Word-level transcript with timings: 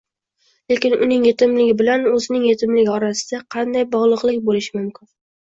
Lekin 0.71 0.95
uning 1.07 1.27
yetimligi 1.29 1.75
bilan 1.81 2.07
o'zining 2.13 2.47
yetimligi 2.53 2.95
orasida 2.95 3.43
qanday 3.59 3.87
bog'liqlik 3.93 4.43
bo'lishi 4.51 4.77
mumkin? 4.81 5.13